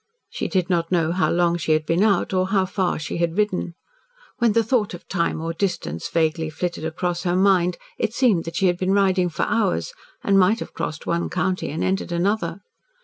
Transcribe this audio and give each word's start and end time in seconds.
She 0.31 0.47
did 0.47 0.67
not 0.67 0.91
know 0.91 1.11
how 1.11 1.29
long 1.29 1.57
she 1.59 1.73
had 1.73 1.85
been 1.85 2.01
out, 2.01 2.33
or 2.33 2.47
how 2.47 2.65
far 2.65 2.97
she 2.97 3.17
had 3.17 3.37
ridden. 3.37 3.75
When 4.39 4.53
the 4.53 4.63
thought 4.63 4.95
of 4.95 5.07
time 5.07 5.39
or 5.39 5.53
distance 5.53 6.09
vaguely 6.09 6.49
flitted 6.49 6.83
across 6.83 7.21
her 7.21 7.35
mind, 7.35 7.77
it 7.99 8.11
seemed 8.15 8.45
that 8.45 8.55
she 8.55 8.65
had 8.65 8.79
been 8.79 8.93
riding 8.93 9.29
for 9.29 9.43
hours, 9.43 9.93
and 10.23 10.39
might 10.39 10.59
have 10.59 10.73
crossed 10.73 11.05
one 11.05 11.29
county 11.29 11.69
and 11.69 11.83
entered 11.83 12.11
another. 12.11 12.61